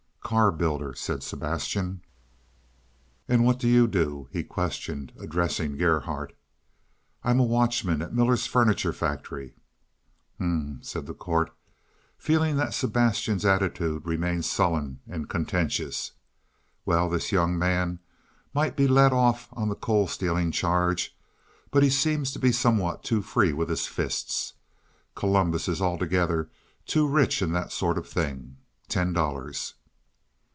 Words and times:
"Car 0.23 0.53
builder," 0.53 0.93
said 0.95 1.23
Sebastian. 1.23 2.03
"And 3.27 3.43
what 3.43 3.59
do 3.59 3.67
you 3.67 3.85
do?" 3.85 4.29
he 4.31 4.45
questioned, 4.45 5.11
addressing 5.19 5.75
Gerhardt. 5.75 6.37
"I 7.21 7.31
am 7.31 7.39
watchman 7.39 8.01
at 8.01 8.13
Miller's 8.13 8.45
furniture 8.47 8.93
factory." 8.93 9.55
"Um," 10.39 10.79
said 10.81 11.05
the 11.05 11.13
court, 11.13 11.51
feeling 12.17 12.55
that 12.55 12.73
Sebastian's 12.73 13.43
attitude 13.43 14.05
remained 14.05 14.45
sullen 14.45 15.01
and 15.05 15.27
contentious. 15.27 16.13
"Well, 16.85 17.09
this 17.09 17.33
young 17.33 17.59
man 17.59 17.99
might 18.53 18.77
be 18.77 18.87
let 18.87 19.11
off 19.11 19.49
on 19.51 19.67
the 19.67 19.75
coal 19.75 20.07
stealing 20.07 20.51
charge, 20.53 21.13
but 21.71 21.83
he 21.83 21.89
seems 21.89 22.31
to 22.31 22.39
be 22.39 22.53
somewhat 22.53 23.03
too 23.03 23.21
free 23.21 23.51
with 23.51 23.67
his 23.67 23.85
fists. 23.85 24.53
Columbus 25.13 25.67
is 25.67 25.81
altogether 25.81 26.49
too 26.85 27.05
rich 27.05 27.41
in 27.41 27.51
that 27.51 27.73
sort 27.73 27.97
of 27.97 28.07
thing. 28.07 28.55
Ten 28.87 29.11
dollars." 29.11 29.73